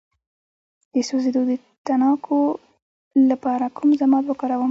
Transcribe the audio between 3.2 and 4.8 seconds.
لپاره کوم ضماد وکاروم؟